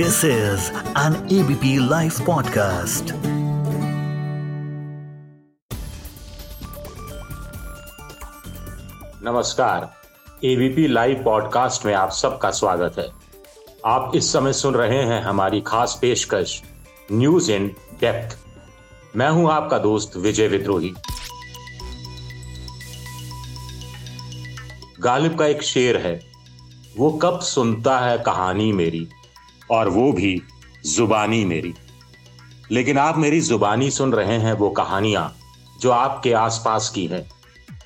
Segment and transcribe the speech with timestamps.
[0.00, 0.60] This is
[0.96, 3.12] an ABP Life podcast.
[9.24, 9.94] नमस्कार।
[10.44, 13.08] ABP live podcast में आप सबका स्वागत है।
[13.86, 16.62] आप इस समय सुन रहे हैं हमारी खास पेशकश
[17.12, 17.68] न्यूज़ इन
[18.00, 18.38] डेप्थ
[19.16, 20.94] मैं हूँ आपका दोस्त विजय विद्रोही।
[25.00, 26.20] गालिब का एक शेर है,
[26.96, 29.08] वो कब सुनता है कहानी मेरी?
[29.70, 30.40] और वो भी
[30.86, 31.72] जुबानी मेरी।
[32.70, 35.32] लेकिन आप मेरी जुबानी सुन रहे हैं वो कहानियाँ
[35.80, 37.26] जो आपके आसपास की हैं,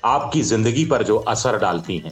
[0.05, 2.11] आपकी ज़िंदगी पर जो असर डालती हैं।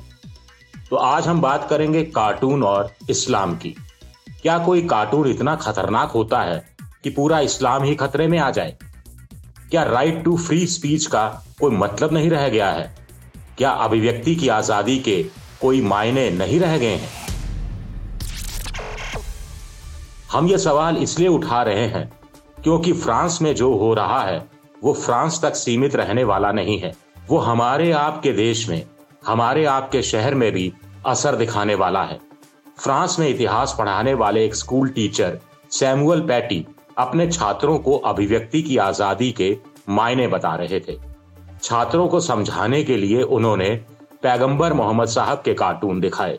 [0.89, 3.75] तो आज हम बात करेंगे कार्टून और इस्लाम की।
[4.41, 6.63] क्या कोई कार्टून इतना खतरनाक होता है
[7.03, 8.77] कि पूरा इस्लाम ही खतरे में आ जाए?
[9.69, 11.27] क्या राइट टू फ्री स्पीच का
[11.59, 12.93] कोई मतलब नहीं रह गया है?
[13.57, 15.21] क्या अभिव्यक्ति की आज़ादी के
[15.61, 17.22] कोई मायने नहीं रह गए हैं?
[20.33, 22.09] हम ये सवाल इसलिए उठा रहे हैं
[22.63, 24.37] क्योंकि फ्रांस में जो हो रहा है,
[24.83, 26.91] वो फ्रांस तक सीमित रहने वाला नहीं है।
[27.29, 28.83] वो हमारे आपके देश में,
[29.27, 30.71] हमारे आपके शहर में भी
[31.05, 32.19] असर दिखाने वाला है।
[32.79, 35.37] फ्रांस में इतिहास पढ़ाने वाले एक स्कूल टीचर,
[35.71, 36.65] सैमुअल पैटी,
[36.97, 39.55] अपने छात्रों को अभिव्यक्ति की आज़ादी के
[39.89, 40.97] मायने बता रहे थे।
[41.63, 43.69] छात्रों को समझाने के लिए उन्होंने
[44.23, 46.37] पैगंबर मोहम्मद साहब के कार्टून दिखाए।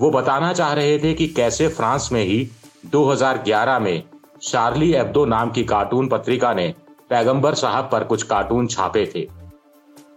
[0.00, 2.48] वो बताना चाह रहे थे कि कैसे फ्रांस में ही
[2.84, 4.02] 2011 में
[4.42, 6.74] शार्ली एब्दो नाम की कार्टून पत्रिका ने
[7.10, 9.20] पैगंबर साहब पर कुछ कार्टून छापे थे।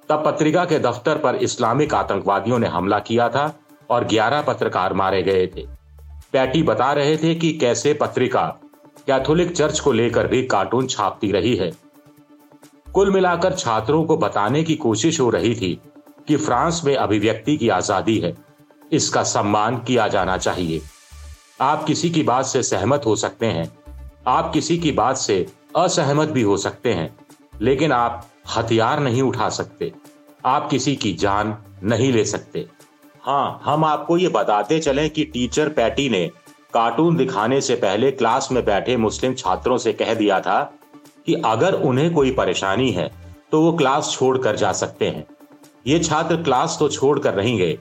[0.09, 3.45] तब पत्रिका के दफ्तर पर इस्लामिक आतंकवादियों ने हमला किया था
[3.89, 5.66] और 11 पत्रकार मारे गए थे।
[6.33, 8.45] पैटी बता रहे थे कि कैसे पत्रिका
[9.08, 11.71] कैथोलिक चर्च को लेकर भी कार्टून छापती रही है।
[12.93, 15.80] कुल मिलाकर छात्रों को बताने की कोशिश हो रही थी
[16.27, 18.36] कि फ्रांस में अभिव्यक्ति की आज़ादी है।
[18.91, 20.81] इसका सम्मान किया जाना चाहिए।
[21.59, 23.72] आप किसी की बात से सहमत हो सकते हैं।
[24.28, 27.16] आप किसी की बात से असहमत भी हो सकते हैं,
[27.61, 28.27] लेकिन आप
[28.58, 29.92] हथियार नहीं उठा सकते।
[30.45, 32.65] आप किसी की जान नहीं ले सकते।
[33.23, 36.26] हाँ हम आपको ये बताते चलें कि टीचर पैटी ने
[36.73, 40.61] कार्टून दिखाने से पहले क्लास में बैठे मुस्लिम छात्रों से कह दिया था
[41.26, 43.10] कि अगर उन्हें कोई परेशानी है
[43.52, 45.26] तो वो क्लास छोड़कर जा सकते हैं।
[45.88, 47.77] ये छात्र क्लास तो छोड़कर नहीं गए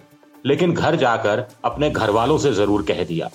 [0.46, 3.30] लेकिन घर जाकर अपने घर वालों से ज़रूर कह दिया।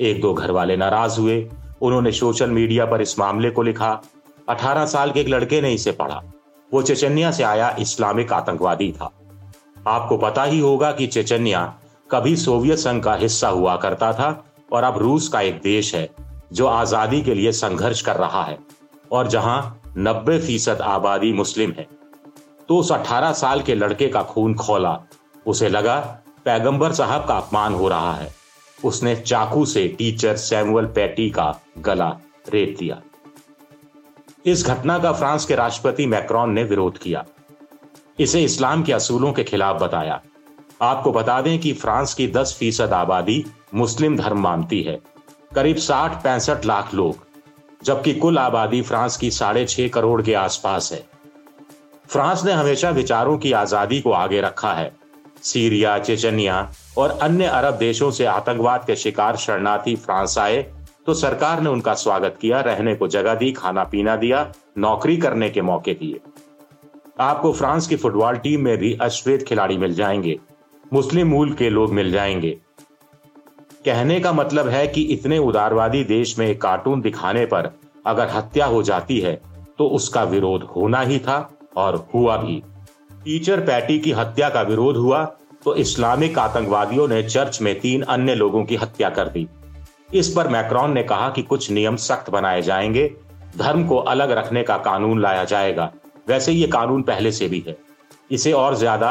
[0.00, 1.50] एक दो घर वाले नाराज़ हुए।
[1.82, 4.02] उन्होंने सोशल मीडिया पर इस मामले को लिखा।
[4.48, 6.22] 18 साल के एक लड़के ने इसे पढ़ा।
[6.72, 9.10] वो चेचन्या से आया, इस्लामिक आतंकवादी था।
[9.86, 11.74] आपको पता ही होगा कि चेचन्या
[12.10, 16.10] कभी सोवियत संघ का हिस्सा हुआ करता था और अब रूस का एक देश है,
[16.52, 18.58] जो आज़ादी के लिए संघर्ष कर रहा है
[19.12, 21.86] और जहाँ 90 फ़ीसद आबादी मुस्लिम है।
[22.68, 25.00] तो उस 18 साल के लड़के का खून खोला।
[25.46, 28.35] उसे लगा, पैगंबर साहब का अपमान हो रहा है।
[28.84, 32.08] उसने चाकू से टीचर सैमुअल पैटी का गला
[32.48, 33.00] रेत दिया।
[34.46, 37.24] इस घटना का फ्रांस के राष्ट्रपति मैक्रॉन ने विरोध किया।
[38.20, 40.20] इसे इस्लाम के असूलों के खिलाफ बताया।
[40.82, 43.44] आपको बता दें कि फ्रांस की 10 फ़ीसद आबादी
[43.74, 44.98] मुस्लिम धर्म मानती है।
[45.54, 47.26] करीब साठ पैंसठ लाख लोग,
[47.84, 51.04] जबकि कुल आबादी फ्रांस की साढ़े छह करोड़ के आसपास है।
[52.08, 54.92] फ्रांस ने हमेशा विचारों की आज़ादी को आगे रखा है।
[55.42, 60.62] सीरिया, चेचनिया और अन्य अरब देशों से आतंकवाद के शिकार शरणार्थी फ्रांस आए
[61.06, 65.50] तो सरकार ने उनका स्वागत किया, रहने को जगह दी, खाना पीना दिया, नौकरी करने
[65.50, 66.20] के मौके दिए।
[67.20, 70.38] आपको फ्रांस की फुटबॉल टीम में भी अश्वेत खिलाड़ी मिल जाएँगे,
[70.92, 72.50] मुस्लिम मूल के लोग मिल जाएँगे।
[73.84, 77.70] कहने का मतलब है कि इतने उदारवादी देश में कार्टून दिखाने पर
[78.06, 79.40] अगर हत्या हो जाती है
[79.78, 81.38] तो उसका विरोध होना ही था
[81.76, 82.62] और हुआ भी।
[83.24, 85.24] टीचर पैटी की हत्या का विरोध हुआ
[85.66, 89.46] तो इस्लामिक आतंकवादियों ने चर्च में तीन अन्य लोगों की हत्या कर दी।
[90.14, 93.10] इस पर मैक्रॉन ने कहा कि कुछ नियम सख्त बनाए जाएँगे।
[93.56, 95.90] धर्म को अलग रखने का कानून लाया जाएगा।
[96.28, 97.76] वैसे ये कानून पहले से भी है।
[98.30, 99.10] इसे और ज़्यादा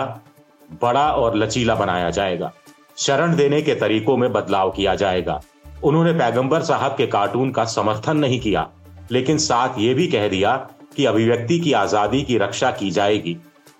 [0.82, 2.52] बड़ा और लचीला बनाया जाएगा।
[2.98, 5.42] शरण देने के तरीकों में बदलाव किया जाएगा।
[5.84, 8.68] उन्होंने पैगंबर साहब के कार्टून का समर्थन नहीं किया,
[9.12, 10.56] लेकिन साथ ये भी कह दिया
[10.96, 13.38] कि अभिव्यक्ति की आज़ादी की रक्षा की जाएगी।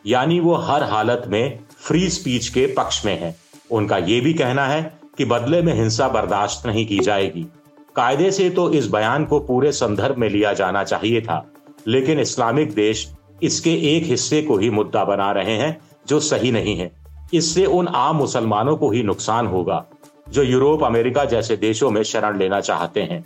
[0.08, 3.36] यानी वो हर हालत में फ्री स्पीच के पक्ष में है।
[3.72, 4.82] उनका यह भी कहना है
[5.18, 7.46] कि बदले में हिंसा बर्दाश्त नहीं की जाएगी।
[7.96, 11.46] कायदे से तो इस बयान को पूरे संदर्भ में लिया जाना चाहिए था,
[11.88, 13.08] लेकिन इस्लामिक देश
[13.44, 15.78] इसके एक हिस्से को ही मुद्दा बना रहे हैं,
[16.08, 16.92] जो सही नहीं है।
[17.34, 19.84] इससे उन आम मुसलमानों को ही नुकसान होगा,
[20.30, 23.24] जो यूरोप, अमेरिका जैसे देशों में शरण लेना चाहते हैं।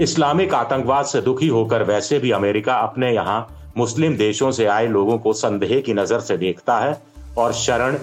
[0.00, 5.18] इस्लामिक आतंकवाद से दुखी होकर वैसे भी अमेरिका अपने यहाँ मुस्लिम देशों से आए लोगों
[5.18, 6.92] को संदेह की नज़र से देखता है
[7.38, 7.96] और शरण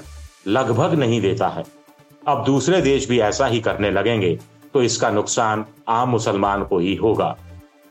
[0.48, 1.64] लगभग नहीं देता है।
[2.28, 4.38] अब दूसरे देश भी ऐसा ही करने लगेंगे
[4.74, 7.36] तो इसका नुकसान आम मुसलमान को ही होगा।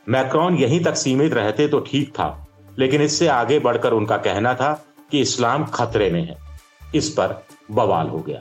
[0.07, 2.47] मैक्रॉन यहीं तक सीमित रहते तो ठीक था,
[2.79, 4.71] लेकिन इससे आगे बढ़कर उनका कहना था
[5.11, 6.37] कि इस्लाम खतरे में है।
[6.95, 8.39] इस पर बवाल हो गया।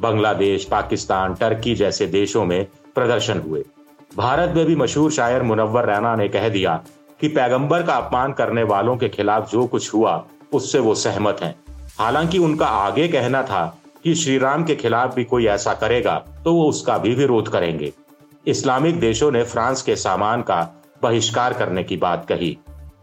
[0.00, 3.64] बांग्लादेश, पाकिस्तान, टर्की जैसे देशों में प्रदर्शन हुए।
[4.16, 6.74] भारत में भी मशहूर शायर मुनव्वर रैना ने कह दिया
[7.20, 11.54] कि पैगंबर का अपमान करने वालों के खिलाफ जो कुछ हुआ, उससे वो सहमत हैं।
[11.98, 13.64] हालाँकि उनका आगे कहना था
[14.04, 17.92] कि श्री राम के खिलाफ भी कोई ऐसा करेगा तो वो उसका भी विरोध करेंगे।
[18.46, 20.60] इस्लामिक देशों ने फ्रांस के सामान का
[21.02, 22.56] बहिष्कार करने की बात कही।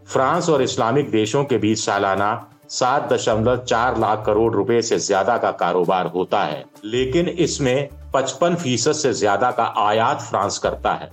[0.08, 5.36] फ्रांस और इस्लामिक देशों के बीच सालाना सात दशमलव चार लाख करोड़ रुपए से ज़्यादा
[5.38, 11.10] का कारोबार होता है। लेकिन इसमें पचपन फ़ीसद से ज़्यादा का आयात फ्रांस करता है।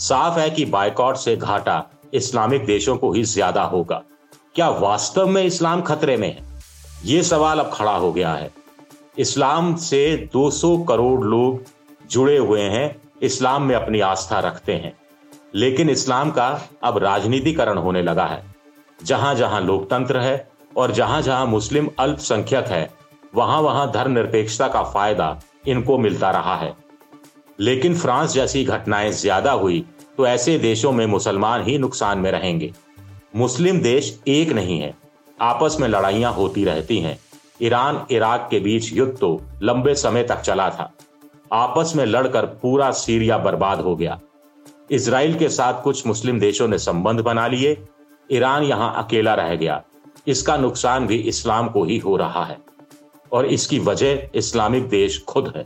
[0.00, 1.82] साफ़ है कि बाइकॉट से घाटा
[2.14, 4.02] इस्लामिक देशों को ही ज़्यादा होगा।
[4.54, 6.49] क्या वास्तव में इस्लाम खतरे में है?
[7.04, 8.50] ये सवाल अब खड़ा हो गया है।
[9.18, 11.62] इस्लाम से 200 करोड़ लोग
[12.10, 14.92] जुड़े हुए हैं, इस्लाम में अपनी आस्था रखते हैं।
[15.54, 16.48] लेकिन इस्लाम का
[16.84, 18.42] अब राजनीतिकरण होने लगा है।
[18.98, 22.88] जहाँ जहाँ लोकतंत्र है और जहाँ जहाँ मुस्लिम अल्पसंख्यक है
[23.34, 26.74] वहाँ वहाँ धर्मनिरपेक्षता का फ़ायदा इनको मिलता रहा है।
[27.58, 29.84] लेकिन फ्रांस जैसी घटनाएँ ज़्यादा हुई
[30.16, 32.72] तो ऐसे देशों में मुसलमान ही नुकसान में रहेंगे।
[33.36, 34.94] मुस्लिम देश एक नहीं है
[35.40, 37.18] आपस में लड़ाइयाँ होती रहती हैं।
[37.62, 40.92] ईरान, इराक के बीच युद्ध तो लंबे समय तक चला था।
[41.52, 44.20] आपस में लड़कर पूरा सीरिया बर्बाद हो गया।
[44.90, 47.84] इसराइल के साथ कुछ मुस्लिम देशों ने संबंध बना लिए।
[48.32, 49.82] ईरान यहाँ अकेला रह गया।
[50.26, 52.58] इसका नुकसान भी इस्लाम को ही हो रहा है।
[53.32, 55.64] और इसकी वजह इस्लामिक देश खुद है।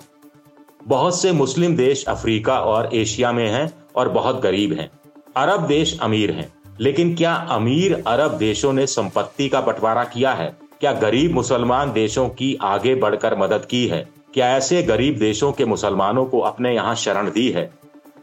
[0.87, 4.91] बहुत से मुस्लिम देश अफ्रीका और एशिया में हैं और बहुत गरीब हैं।
[5.37, 10.55] अरब देश अमीर हैं। लेकिन क्या अमीर अरब देशों ने संपत्ति का बंटवारा किया है?
[10.81, 14.07] क्या गरीब मुसलमान देशों की आगे बढ़कर मदद की है?
[14.35, 17.71] क्या ऐसे गरीब देशों के मुसलमानों को अपने यहाँ शरण दी है?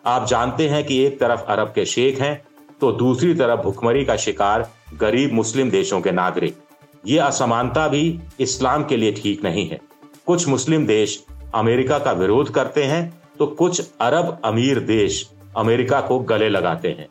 [0.06, 2.42] आप जानते हैं कि एक तरफ़ अरब के शेख हैं
[2.82, 4.70] तो दूसरी तरफ़ भुखमरी का शिकार
[5.00, 6.56] गरीब मुस्लिम देशों के नागरिक।
[7.08, 9.80] ये असमानता भी इस्लाम के लिए ठीक नहीं है।
[10.28, 11.24] कुछ मुस्लिम देश
[11.56, 13.02] अमेरिका का विरोध करते हैं
[13.40, 15.26] तो कुछ अरब अमीर देश
[15.58, 17.08] अमेरिका को गले लगाते हैं।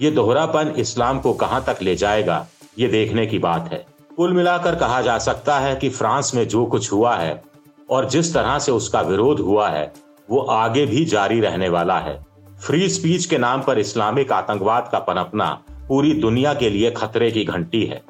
[0.00, 2.46] ये दोहरापन इस्लाम को कहाँ तक ले जाएगा,
[2.78, 3.84] ये देखने की बात है।
[4.16, 7.42] कुल मिलाकर कहा जा सकता है कि फ्रांस में जो कुछ हुआ है,
[7.90, 9.92] और जिस तरह से उसका विरोध हुआ है,
[10.30, 12.18] वो आगे भी जारी रहने वाला है।
[12.66, 15.50] फ्री स्पीच के नाम पर इस्लामिक आतंकवाद का पनपना
[15.88, 18.02] पूरी दुनिया के लिए खतरे की घंटी है।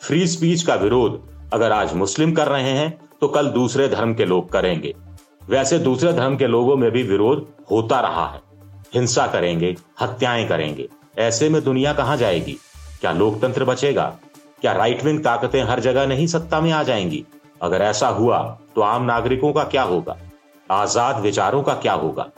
[0.00, 1.20] फ्री स्पीच का विरोध
[1.52, 4.94] अगर आज मुस्लिम कर रहे हैं तो कल दूसरे धर्म के लोग करेंगे।
[5.48, 8.40] वैसे दूसरे धर्म के लोगों में भी विरोध होता रहा है।
[8.94, 12.56] हिंसा करेंगे, हत्याएँ करेंगे। ऐसे में दुनिया कहाँ जाएगी?
[13.00, 14.04] क्या लोकतंत्र बचेगा?
[14.60, 17.24] क्या राइट विंग ताकतें हर जगह नहीं सत्ता में आ जाएँगी?
[17.62, 18.38] अगर ऐसा हुआ
[18.74, 20.16] तो आम नागरिकों का क्या होगा?
[20.70, 22.28] आज़ाद विचारों का क्या होगा?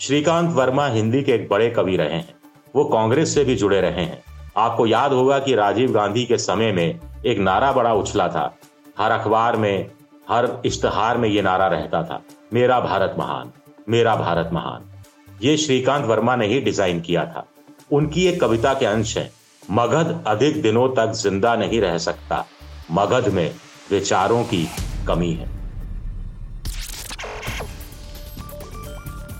[0.00, 2.34] श्रीकांत वर्मा हिंदी के एक बड़े कवि रहे हैं।
[2.76, 4.22] वो कांग्रेस से भी जुड़े रहे हैं।
[4.56, 8.54] आपको याद होगा कि राजीव गांधी के समय में एक नारा बड़ा उछला था।
[8.98, 9.90] हर अखबार में,
[10.28, 12.20] हर इश्तहार में ये नारा रहता था।
[12.52, 13.52] मेरा भारत महान,
[13.88, 14.90] मेरा भारत महान।
[15.42, 17.46] ये श्रीकांत वर्मा ने ही डिज़ाइन किया था।
[17.94, 19.30] उनकी एक कविता के अंश है।
[19.70, 22.44] मगध अधिक दिनों तक ज़िंदा नहीं रह सकता।
[22.90, 23.50] मगध में
[23.90, 24.66] विचारों की
[25.08, 25.52] कमी है।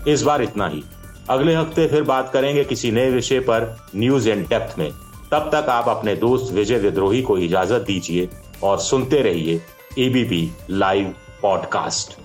[0.07, 0.83] इस बार इतना ही।
[1.29, 4.89] अगले हफ़्ते फिर बात करेंगे किसी नए विषय पर न्यूज़ इन डेप्थ में।
[5.31, 8.29] तब तक आप अपने दोस्त विजय विद्रोही को इजाज़त दीजिए
[8.63, 9.61] और सुनते रहिए
[9.99, 12.24] ABP live podcast